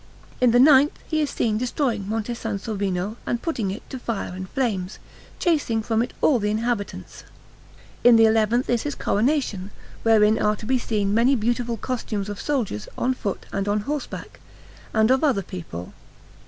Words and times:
In 0.41 0.49
the 0.49 0.59
ninth 0.59 0.97
he 1.07 1.21
is 1.21 1.29
seen 1.29 1.59
destroying 1.59 2.09
Monte 2.09 2.33
Sansovino 2.33 3.17
and 3.27 3.39
putting 3.39 3.69
it 3.69 3.87
to 3.91 3.99
fire 3.99 4.33
and 4.33 4.49
flames, 4.49 4.97
chasing 5.37 5.83
from 5.83 6.01
it 6.01 6.11
all 6.21 6.39
the 6.39 6.49
inhabitants. 6.49 7.23
In 8.03 8.15
the 8.15 8.25
eleventh 8.25 8.67
is 8.67 8.81
his 8.81 8.95
coronation, 8.95 9.69
wherein 10.01 10.41
are 10.41 10.55
to 10.55 10.65
be 10.65 10.79
seen 10.79 11.13
many 11.13 11.35
beautiful 11.35 11.77
costumes 11.77 12.29
of 12.29 12.41
soldiers 12.41 12.87
on 12.97 13.13
foot 13.13 13.45
and 13.53 13.67
on 13.67 13.81
horseback, 13.81 14.39
and 14.91 15.11
of 15.11 15.23
other 15.23 15.43
people. 15.43 15.93